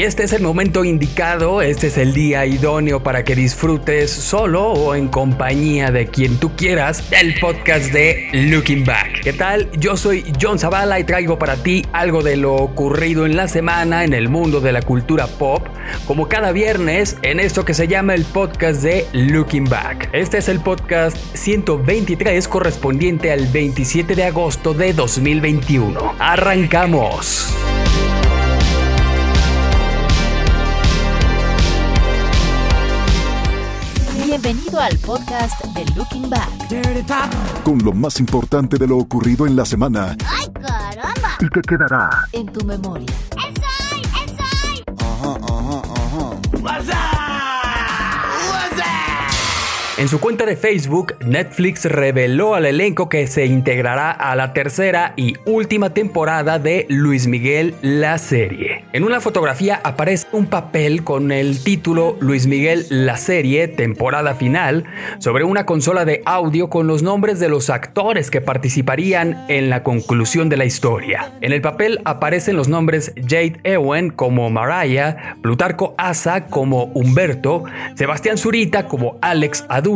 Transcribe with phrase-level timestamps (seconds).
[0.00, 4.94] Este es el momento indicado, este es el día idóneo para que disfrutes solo o
[4.94, 9.20] en compañía de quien tú quieras el podcast de Looking Back.
[9.22, 9.70] ¿Qué tal?
[9.72, 14.02] Yo soy John Zavala y traigo para ti algo de lo ocurrido en la semana
[14.02, 15.66] en el mundo de la cultura pop,
[16.06, 20.08] como cada viernes en esto que se llama el podcast de Looking Back.
[20.14, 26.14] Este es el podcast 123 correspondiente al 27 de agosto de 2021.
[26.18, 27.54] Arrancamos.
[34.42, 36.48] Bienvenido al podcast de Looking Back.
[37.62, 40.16] Con lo más importante de lo ocurrido en la semana.
[40.26, 41.36] ¡Ay, caramba!
[41.40, 43.06] Y que quedará en tu memoria.
[43.36, 44.00] ¡Es hoy!
[44.00, 44.84] ¡Es hoy!
[44.98, 47.09] Ajá, ajá, ajá.
[50.00, 55.12] En su cuenta de Facebook, Netflix reveló al elenco que se integrará a la tercera
[55.14, 58.86] y última temporada de Luis Miguel la serie.
[58.94, 64.84] En una fotografía aparece un papel con el título Luis Miguel la serie temporada final
[65.18, 69.82] sobre una consola de audio con los nombres de los actores que participarían en la
[69.82, 71.34] conclusión de la historia.
[71.42, 77.64] En el papel aparecen los nombres Jade Ewen como Mariah, Plutarco Asa como Humberto,
[77.96, 79.89] Sebastián Zurita como Alex Adu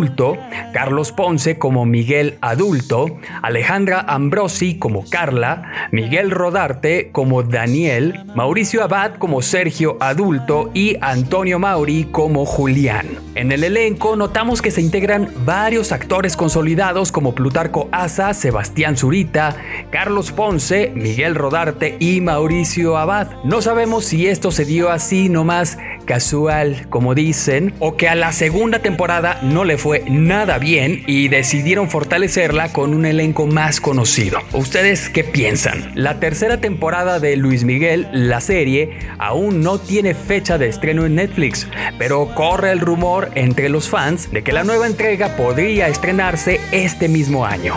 [0.73, 9.15] Carlos Ponce como Miguel adulto, Alejandra Ambrosi como Carla, Miguel Rodarte como Daniel, Mauricio Abad
[9.19, 13.07] como Sergio adulto y Antonio Mauri como Julián.
[13.37, 19.57] En el elenco notamos que se integran varios actores consolidados como Plutarco Asa, Sebastián Zurita,
[19.91, 23.29] Carlos Ponce, Miguel Rodarte y Mauricio Abad.
[23.45, 28.33] No sabemos si esto se dio así nomás casual, como dicen, o que a la
[28.33, 34.41] segunda temporada no le fue nada bien y decidieron fortalecerla con un elenco más conocido.
[34.53, 35.93] ¿Ustedes qué piensan?
[35.95, 41.17] La tercera temporada de Luis Miguel, la serie, aún no tiene fecha de estreno en
[41.17, 46.61] Netflix, pero corre el rumor entre los fans de que la nueva entrega podría estrenarse
[46.73, 47.75] este mismo año.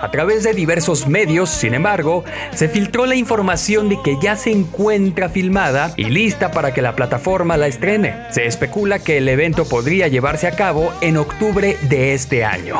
[0.00, 4.50] A través de diversos medios, sin embargo, se filtró la información de que ya se
[4.50, 8.14] encuentra filmada y lista para que la plataforma la estrene.
[8.30, 12.76] Se especula que el evento podría llevarse a cabo en octubre de este año.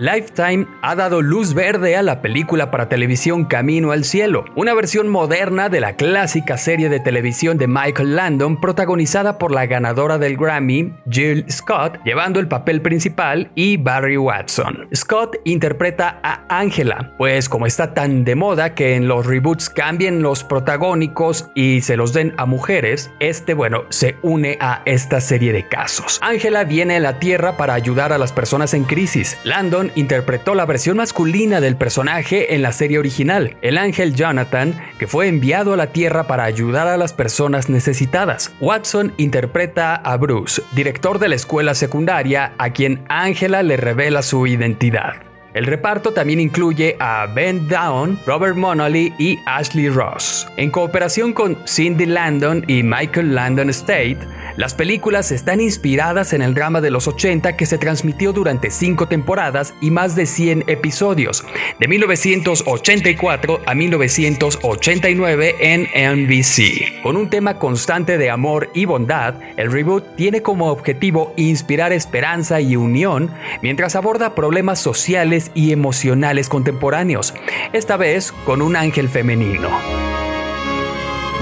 [0.00, 5.10] Lifetime ha dado luz verde a la película para televisión Camino al Cielo, una versión
[5.10, 10.38] moderna de la clásica serie de televisión de Michael Landon protagonizada por la ganadora del
[10.38, 14.88] Grammy, Jill Scott, llevando el papel principal y Barry Watson.
[14.94, 20.22] Scott interpreta a Angela, pues como está tan de moda que en los reboots cambien
[20.22, 25.52] los protagónicos y se los den a mujeres, este bueno se une a esta serie
[25.52, 26.18] de casos.
[26.22, 29.36] Angela viene a la Tierra para ayudar a las personas en crisis.
[29.44, 35.06] Landon interpretó la versión masculina del personaje en la serie original, el ángel Jonathan, que
[35.06, 38.52] fue enviado a la Tierra para ayudar a las personas necesitadas.
[38.60, 44.46] Watson interpreta a Bruce, director de la escuela secundaria, a quien Angela le revela su
[44.46, 45.29] identidad.
[45.52, 50.46] El reparto también incluye a Ben Down, Robert Monolly y Ashley Ross.
[50.56, 54.18] En cooperación con Cindy Landon y Michael Landon State,
[54.56, 59.08] las películas están inspiradas en el drama de los 80 que se transmitió durante cinco
[59.08, 61.44] temporadas y más de 100 episodios,
[61.78, 67.02] de 1984 a 1989 en NBC.
[67.02, 72.60] Con un tema constante de amor y bondad, el reboot tiene como objetivo inspirar esperanza
[72.60, 77.34] y unión mientras aborda problemas sociales y emocionales contemporáneos,
[77.72, 79.70] esta vez con un ángel femenino.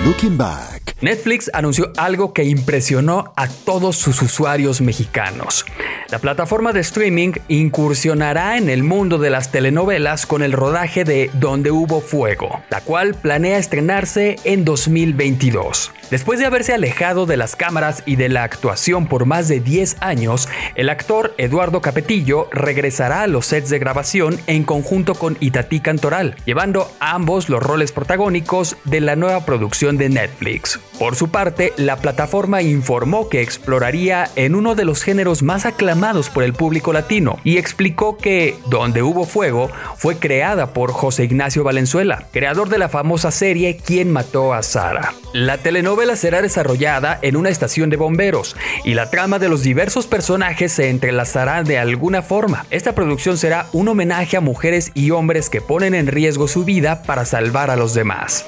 [0.04, 0.78] Looking Back.
[1.00, 5.64] Netflix anunció algo que impresionó a todos sus usuarios mexicanos.
[6.10, 11.30] La plataforma de streaming incursionará en el mundo de las telenovelas con el rodaje de
[11.34, 15.92] Donde hubo fuego, la cual planea estrenarse en 2022.
[16.10, 19.99] Después de haberse alejado de las cámaras y de la actuación por más de 10
[20.01, 25.81] años, el actor Eduardo Capetillo regresará a los sets de grabación en conjunto con Itatí
[25.81, 30.81] Cantoral, llevando ambos los roles protagónicos de la nueva producción de Netflix.
[30.99, 36.31] Por su parte, la plataforma informó que exploraría en uno de los géneros más aclamados
[36.31, 41.65] por el público latino y explicó que Donde hubo fuego fue creada por José Ignacio
[41.65, 45.13] Valenzuela, creador de la famosa serie ¿Quién mató a Sara?
[45.33, 48.54] La telenovela novela será desarrollada en una estación de bomberos
[48.84, 52.66] y la trama de los diversos personajes se entrelazará de alguna forma.
[52.71, 57.03] Esta producción será un homenaje a mujeres y hombres que ponen en riesgo su vida
[57.03, 58.47] para salvar a los demás.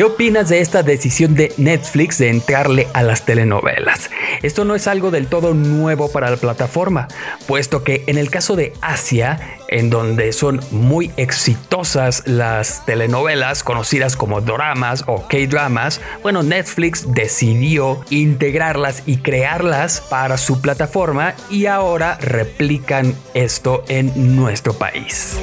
[0.00, 4.08] ¿Qué opinas de esta decisión de Netflix de entrarle a las telenovelas?
[4.40, 7.06] Esto no es algo del todo nuevo para la plataforma,
[7.46, 14.16] puesto que en el caso de Asia, en donde son muy exitosas las telenovelas conocidas
[14.16, 22.16] como doramas o K-dramas, bueno, Netflix decidió integrarlas y crearlas para su plataforma y ahora
[22.22, 25.36] replican esto en nuestro país.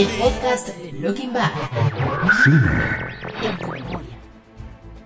[0.00, 1.52] El podcast Looking Back.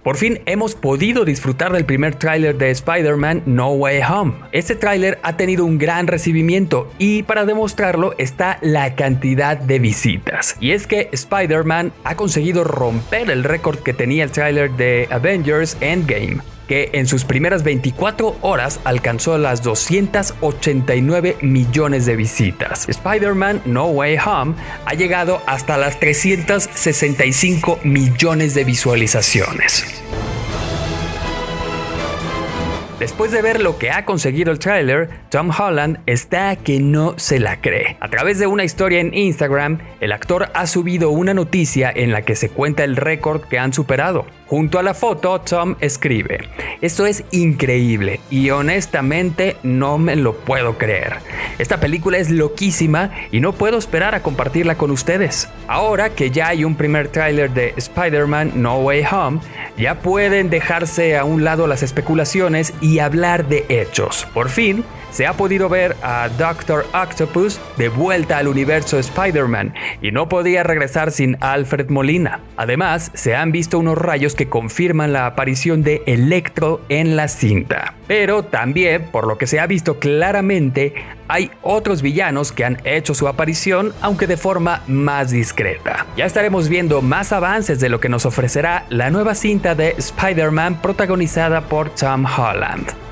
[0.04, 4.34] Por fin hemos podido disfrutar del primer tráiler de Spider-Man No Way Home.
[4.52, 10.56] Este tráiler ha tenido un gran recibimiento y para demostrarlo está la cantidad de visitas.
[10.60, 15.76] Y es que Spider-Man ha conseguido romper el récord que tenía el tráiler de Avengers
[15.80, 22.88] Endgame que en sus primeras 24 horas alcanzó las 289 millones de visitas.
[22.88, 29.84] Spider-Man No Way Home ha llegado hasta las 365 millones de visualizaciones.
[32.98, 37.40] Después de ver lo que ha conseguido el tráiler, Tom Holland está que no se
[37.40, 37.96] la cree.
[38.00, 42.22] A través de una historia en Instagram, el actor ha subido una noticia en la
[42.22, 44.26] que se cuenta el récord que han superado.
[44.54, 46.38] Junto a la foto, Tom escribe,
[46.80, 51.14] esto es increíble y honestamente no me lo puedo creer.
[51.58, 55.48] Esta película es loquísima y no puedo esperar a compartirla con ustedes.
[55.66, 59.40] Ahora que ya hay un primer tráiler de Spider-Man No Way Home,
[59.76, 64.28] ya pueden dejarse a un lado las especulaciones y hablar de hechos.
[64.34, 64.84] Por fin,
[65.14, 69.72] se ha podido ver a Doctor Octopus de vuelta al universo Spider-Man
[70.02, 72.40] y no podía regresar sin Alfred Molina.
[72.56, 77.94] Además, se han visto unos rayos que confirman la aparición de Electro en la cinta.
[78.06, 80.94] Pero también, por lo que se ha visto claramente,
[81.28, 86.06] hay otros villanos que han hecho su aparición, aunque de forma más discreta.
[86.16, 90.82] Ya estaremos viendo más avances de lo que nos ofrecerá la nueva cinta de Spider-Man
[90.82, 93.04] protagonizada por Tom Holland.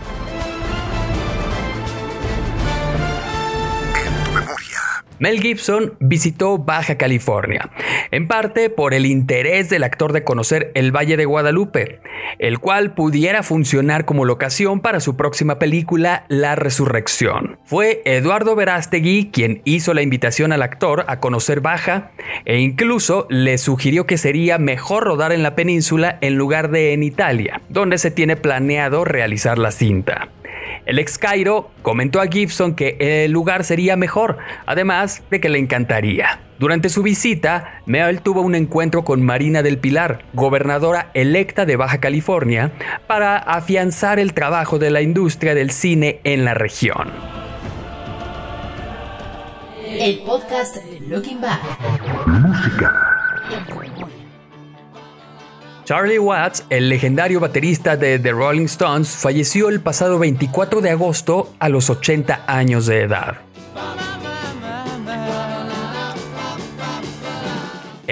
[5.18, 7.70] Mel Gibson visitó Baja California,
[8.10, 12.00] en parte por el interés del actor de conocer el Valle de Guadalupe,
[12.38, 17.58] el cual pudiera funcionar como locación para su próxima película La Resurrección.
[17.64, 22.10] Fue Eduardo Verástegui quien hizo la invitación al actor a conocer Baja
[22.44, 27.02] e incluso le sugirió que sería mejor rodar en la península en lugar de en
[27.02, 30.28] Italia, donde se tiene planeado realizar la cinta.
[30.84, 35.58] El ex Cairo comentó a Gibson que el lugar sería mejor, además de que le
[35.58, 36.40] encantaría.
[36.58, 41.99] Durante su visita, Mel tuvo un encuentro con Marina del Pilar, gobernadora electa de Baja
[41.99, 42.73] California,
[43.06, 47.11] para afianzar el trabajo de la industria del cine en la región.
[49.87, 51.61] El podcast Looking Back.
[55.84, 61.52] Charlie Watts, el legendario baterista de The Rolling Stones, falleció el pasado 24 de agosto
[61.58, 63.38] a los 80 años de edad.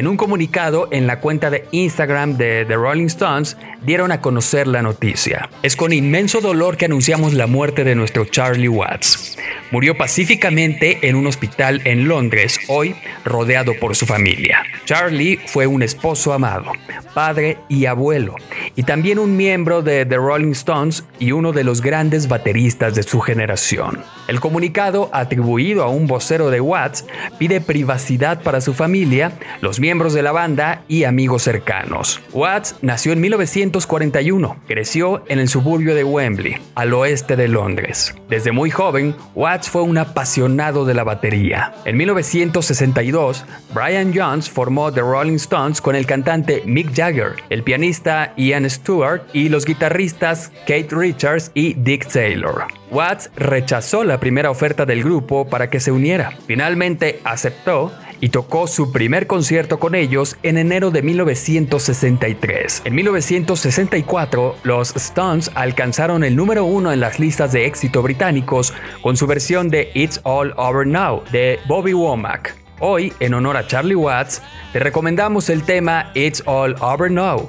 [0.00, 4.66] En un comunicado en la cuenta de Instagram de The Rolling Stones dieron a conocer
[4.66, 5.50] la noticia.
[5.62, 9.37] Es con inmenso dolor que anunciamos la muerte de nuestro Charlie Watts.
[9.71, 14.62] Murió pacíficamente en un hospital en Londres, hoy rodeado por su familia.
[14.87, 16.73] Charlie fue un esposo amado,
[17.14, 18.35] padre y abuelo,
[18.75, 23.02] y también un miembro de The Rolling Stones y uno de los grandes bateristas de
[23.02, 24.02] su generación.
[24.26, 27.04] El comunicado, atribuido a un vocero de Watts,
[27.38, 32.20] pide privacidad para su familia, los miembros de la banda y amigos cercanos.
[32.32, 38.14] Watts nació en 1941, creció en el suburbio de Wembley, al oeste de Londres.
[38.28, 41.75] Desde muy joven, Watts fue un apasionado de la batería.
[41.85, 43.44] En 1962,
[43.75, 49.23] Brian Jones formó The Rolling Stones con el cantante Mick Jagger, el pianista Ian Stewart
[49.32, 52.68] y los guitarristas Kate Richards y Dick Taylor.
[52.92, 56.32] Watts rechazó la primera oferta del grupo para que se uniera.
[56.47, 62.83] Finalmente aceptó y tocó su primer concierto con ellos en enero de 1963.
[62.85, 68.73] En 1964, los Stones alcanzaron el número uno en las listas de éxito británicos
[69.03, 72.57] con su versión de It's All Over Now de Bobby Womack.
[72.81, 74.41] Hoy, en honor a Charlie Watts,
[74.73, 77.49] te recomendamos el tema It's All Over Now.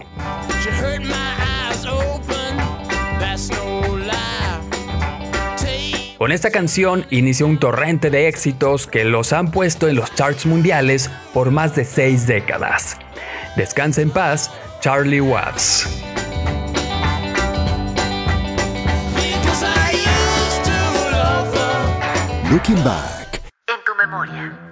[6.22, 10.46] Con esta canción inició un torrente de éxitos que los han puesto en los charts
[10.46, 13.00] mundiales por más de seis décadas.
[13.56, 14.52] Descansa en paz,
[14.82, 15.90] Charlie Watts.
[22.52, 23.42] Looking Back.
[23.66, 24.71] En tu memoria.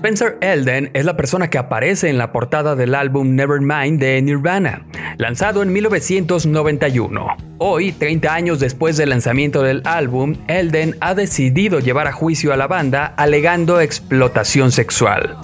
[0.00, 4.86] Spencer Elden es la persona que aparece en la portada del álbum Nevermind de Nirvana,
[5.18, 7.36] lanzado en 1991.
[7.58, 12.56] Hoy, 30 años después del lanzamiento del álbum, Elden ha decidido llevar a juicio a
[12.56, 15.36] la banda alegando explotación sexual.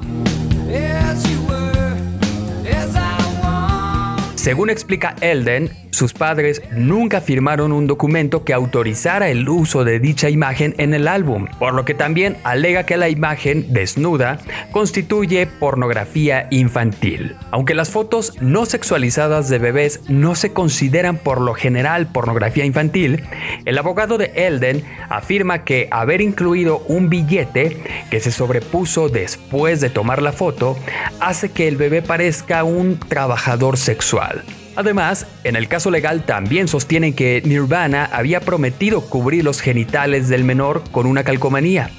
[4.37, 10.29] Según explica Elden, sus padres nunca firmaron un documento que autorizara el uso de dicha
[10.29, 14.39] imagen en el álbum, por lo que también alega que la imagen desnuda
[14.73, 17.35] constituye pornografía infantil.
[17.51, 23.25] Aunque las fotos no sexualizadas de bebés no se consideran por lo general pornografía infantil,
[23.65, 29.89] el abogado de Elden afirma que haber incluido un billete que se sobrepuso después de
[29.89, 30.77] tomar la foto
[31.21, 34.45] hace que el bebé parezca un trabajador sexual.
[34.77, 40.45] Además, en el caso legal también sostienen que Nirvana había prometido cubrir los genitales del
[40.45, 41.91] menor con una calcomanía,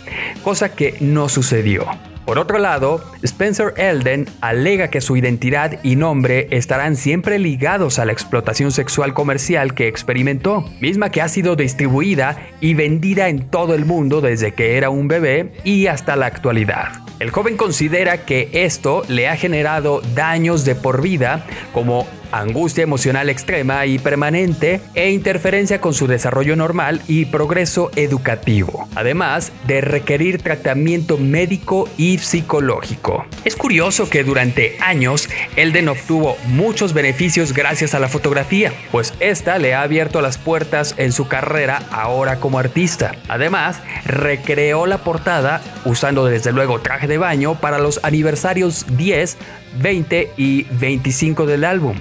[0.43, 1.87] cosa que no sucedió.
[2.27, 8.05] Por otro lado, Spencer Elden alega que su identidad y nombre estarán siempre ligados a
[8.05, 13.73] la explotación sexual comercial que experimentó, misma que ha sido distribuida y vendida en todo
[13.75, 17.01] el mundo desde que era un bebé y hasta la actualidad.
[17.19, 23.29] El joven considera que esto le ha generado daños de por vida como angustia emocional
[23.29, 30.41] extrema y permanente e interferencia con su desarrollo normal y progreso educativo, además de requerir
[30.41, 33.25] tratamiento médico y psicológico.
[33.45, 39.57] Es curioso que durante años Elden obtuvo muchos beneficios gracias a la fotografía, pues esta
[39.57, 43.15] le ha abierto las puertas en su carrera ahora como artista.
[43.27, 49.37] Además, recreó la portada usando desde luego traje de baño para los aniversarios 10,
[49.79, 51.97] 20 y 25 del álbum.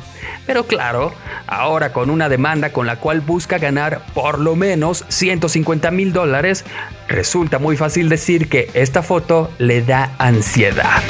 [0.47, 1.13] Pero claro,
[1.47, 6.65] ahora con una demanda con la cual busca ganar por lo menos 150 mil dólares,
[7.09, 11.03] resulta muy fácil decir que esta foto le da ansiedad.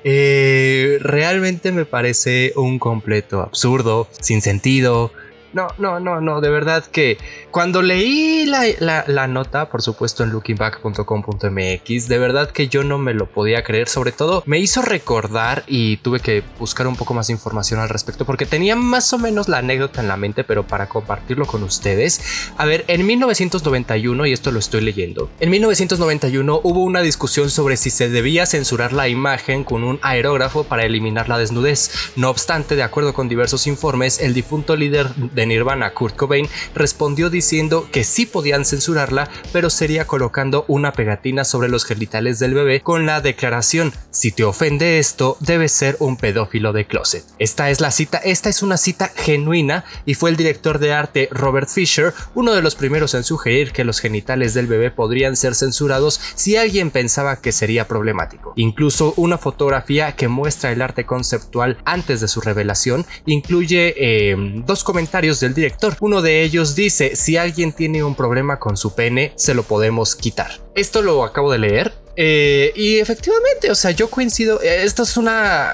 [0.04, 5.12] eh, realmente me parece un completo absurdo, sin sentido.
[5.52, 7.18] No, no, no, no, de verdad que
[7.50, 12.98] cuando leí la, la- la nota, por supuesto en lookingback.com.mx, de verdad que yo no
[12.98, 17.14] me lo podía creer, sobre todo me hizo recordar y tuve que buscar un poco
[17.14, 20.44] más de información al respecto porque tenía más o menos la anécdota en la mente,
[20.44, 22.20] pero para compartirlo con ustedes,
[22.56, 27.76] a ver, en 1991, y esto lo estoy leyendo, en 1991 hubo una discusión sobre
[27.76, 31.90] si se debía censurar la imagen con un aerógrafo para eliminar la desnudez.
[32.16, 37.30] No obstante, de acuerdo con diversos informes, el difunto líder de Nirvana, Kurt Cobain, respondió
[37.30, 42.80] diciendo que sí podían censurarla, pero sería colocando una pegatina sobre los genitales del bebé
[42.80, 47.24] con la declaración: si te ofende esto, debes ser un pedófilo de closet.
[47.38, 51.28] Esta es la cita, esta es una cita genuina y fue el director de arte
[51.30, 55.54] Robert Fisher uno de los primeros en sugerir que los genitales del bebé podrían ser
[55.54, 58.52] censurados si alguien pensaba que sería problemático.
[58.56, 64.84] Incluso una fotografía que muestra el arte conceptual antes de su revelación incluye eh, dos
[64.84, 65.96] comentarios del director.
[66.00, 70.16] Uno de ellos dice, si alguien tiene un problema con su pene, se lo podemos
[70.16, 70.50] quitar.
[70.74, 74.60] Esto lo acabo de leer Eh, y efectivamente, o sea, yo coincido.
[74.60, 75.72] eh, Esto es una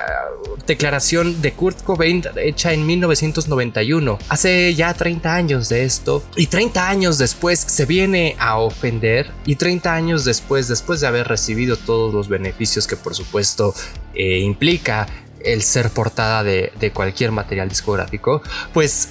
[0.67, 4.19] declaración de Kurt Cobain hecha en 1991.
[4.29, 6.23] Hace ya 30 años de esto.
[6.37, 9.31] Y 30 años después se viene a ofender.
[9.45, 13.75] Y 30 años después, después de haber recibido todos los beneficios que por supuesto
[14.15, 15.09] eh, implica
[15.47, 18.43] el ser portada de, de cualquier material discográfico,
[18.75, 19.09] pues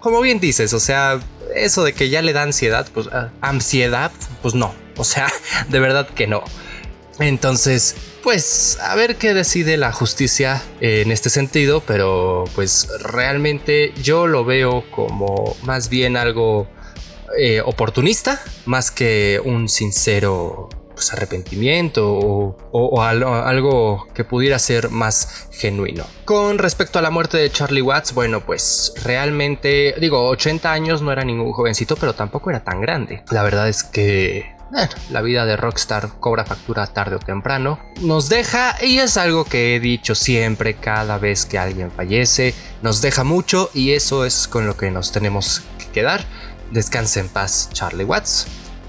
[0.00, 1.20] como bien dices, o sea,
[1.54, 4.10] eso de que ya le da ansiedad, pues ah, ansiedad,
[4.42, 5.28] pues no, o sea,
[5.68, 6.42] de verdad que no.
[7.18, 14.26] Entonces, pues a ver qué decide la justicia en este sentido, pero pues realmente yo
[14.26, 16.66] lo veo como más bien algo
[17.38, 20.68] eh, oportunista, más que un sincero
[21.02, 26.04] pues, arrepentimiento o, o- o al- algo que pudiera ser más genuino.
[26.24, 31.10] Con respecto a la muerte de Charlie Watts, bueno, pues realmente, digo, 80 años no
[31.10, 33.24] era ningún jovencito, pero tampoco era tan grande.
[33.30, 34.54] La verdad es que...
[34.70, 37.80] bueno, la vida de Rockstar cobra factura tarde o temprano.
[38.00, 43.02] Nos deja, y es algo que he dicho siempre cada vez que alguien fallece, nos
[43.02, 46.24] deja mucho y eso es con lo que nos tenemos que quedar.
[46.70, 48.46] Descanse en paz, Charlie Watts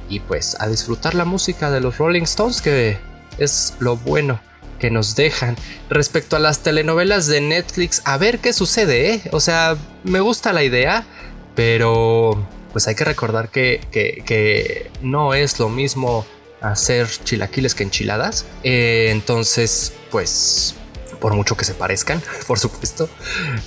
[0.10, 2.98] y pues a disfrutar la música de los Rolling Stones que
[3.38, 4.40] es lo bueno
[4.80, 5.56] que nos dejan.
[5.90, 9.22] Respecto a las telenovelas de Netflix a ver qué sucede ¿eh?
[9.32, 11.06] o sea me gusta la idea
[11.56, 16.26] pero pues hay que recordar que, que- no es lo mismo
[16.62, 18.46] hacer chilaquiles que enchiladas.
[18.64, 20.76] Eh, entonces pues
[21.22, 23.10] por mucho que se parezcan por supuesto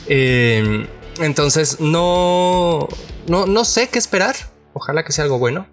[0.06, 0.86] Eh,
[1.20, 2.88] entonces no,
[3.28, 4.34] no no sé qué esperar.
[4.74, 5.66] Ojalá que sea algo bueno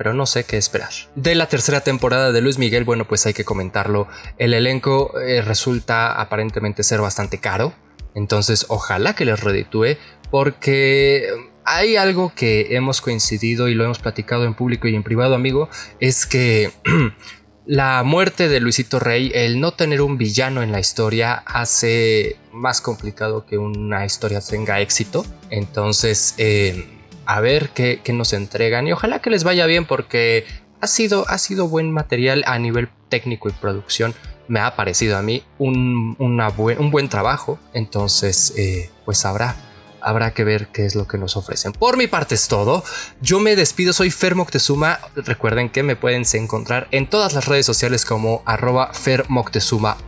[0.00, 0.88] pero no sé qué esperar.
[1.14, 4.08] De la tercera temporada de Luis Miguel, bueno, pues hay que comentarlo.
[4.38, 7.74] El elenco eh, resulta aparentemente ser bastante caro.
[8.14, 9.98] Entonces, ojalá que les reditúe,
[10.30, 11.28] porque
[11.66, 15.68] hay algo que hemos coincidido y lo hemos platicado en público y en privado, amigo,
[16.00, 16.72] es que
[17.66, 22.80] la muerte de Luisito Rey, el no tener un villano en la historia, hace más
[22.80, 25.26] complicado que una historia tenga éxito.
[25.50, 26.99] Entonces, eh,
[27.30, 30.44] a ver qué, nos entregan y ojalá que les vaya bien porque
[30.80, 34.14] ha sido, ha sido buen material a nivel técnico y producción.
[34.48, 36.16] Me ha parecido a mí un,
[36.56, 37.60] buen, un buen trabajo.
[37.72, 39.54] Entonces, eh, pues habrá,
[40.00, 41.70] habrá que ver qué es lo que nos ofrecen.
[41.70, 42.82] Por mi parte es todo.
[43.20, 44.98] Yo me despido, soy Fer Moctezuma.
[45.14, 48.90] Recuerden que me pueden encontrar en todas las redes sociales como arroba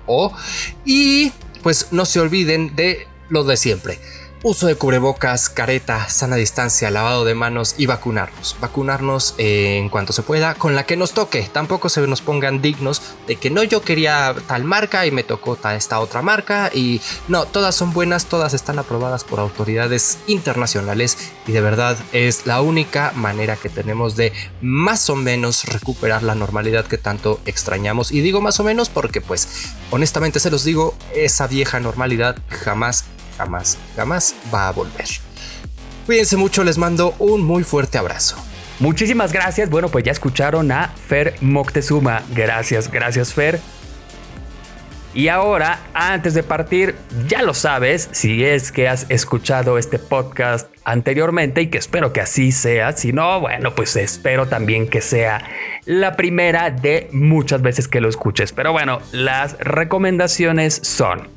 [0.06, 0.32] o.
[0.84, 1.30] Y
[1.62, 4.00] pues no se olviden de lo de siempre.
[4.44, 8.56] Uso de cubrebocas, careta, sana distancia, lavado de manos y vacunarnos.
[8.60, 11.48] Vacunarnos eh, en cuanto se pueda, con la que nos toque.
[11.52, 15.54] Tampoco se nos pongan dignos de que no yo quería tal marca y me tocó
[15.54, 16.72] ta- esta otra marca.
[16.74, 21.16] Y no, todas son buenas, todas están aprobadas por autoridades internacionales.
[21.46, 26.34] Y de verdad es la única manera que tenemos de más o menos recuperar la
[26.34, 28.10] normalidad que tanto extrañamos.
[28.10, 29.46] Y digo más o menos porque pues
[29.92, 33.04] honestamente se los digo, esa vieja normalidad jamás
[33.42, 35.06] jamás, jamás va a volver.
[36.06, 38.36] Cuídense mucho, les mando un muy fuerte abrazo.
[38.80, 39.70] Muchísimas gracias.
[39.70, 42.22] Bueno, pues ya escucharon a Fer Moctezuma.
[42.34, 43.60] Gracias, gracias Fer.
[45.14, 46.94] Y ahora, antes de partir,
[47.28, 52.22] ya lo sabes, si es que has escuchado este podcast anteriormente y que espero que
[52.22, 55.44] así sea, si no, bueno, pues espero también que sea
[55.84, 58.52] la primera de muchas veces que lo escuches.
[58.52, 61.28] Pero bueno, las recomendaciones son,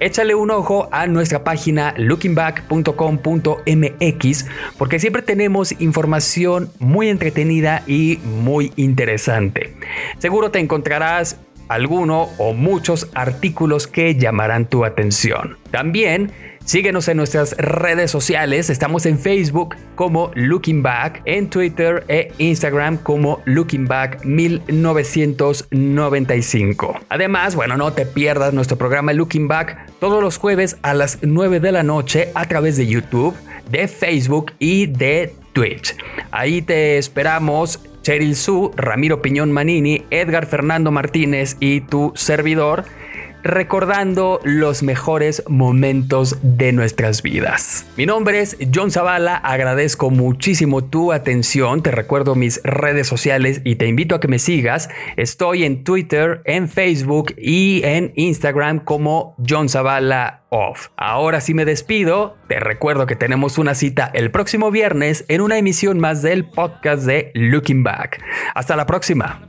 [0.00, 8.72] échale un ojo a nuestra página lookingback.com.mx porque siempre tenemos información muy entretenida y muy
[8.76, 9.74] interesante.
[10.18, 15.56] Seguro te encontrarás alguno o muchos artículos que llamarán tu atención.
[15.70, 16.32] También
[16.68, 18.68] síguenos en nuestras redes sociales.
[18.68, 27.00] Estamos en Facebook como Looking Back, en Twitter e Instagram como Looking Back 1995.
[27.08, 31.60] Además, bueno, no te pierdas nuestro programa Looking Back todos los jueves a las 9
[31.60, 33.34] de la noche a través de YouTube,
[33.70, 35.96] de Facebook y de Twitch.
[36.30, 42.84] Ahí te esperamos Cheryl Su, Ramiro Piñón Manini, Edgar Fernando Martínez y tu servidor,
[43.48, 47.86] recordando los mejores momentos de nuestras vidas.
[47.96, 53.76] Mi nombre es John Zavala, agradezco muchísimo tu atención, te recuerdo mis redes sociales y
[53.76, 54.90] te invito a que me sigas.
[55.16, 60.88] Estoy en Twitter, en Facebook y en Instagram como John Zavala Off.
[60.96, 65.56] Ahora sí me despido, te recuerdo que tenemos una cita el próximo viernes en una
[65.56, 68.22] emisión más del podcast de Looking Back.
[68.54, 69.48] Hasta la próxima.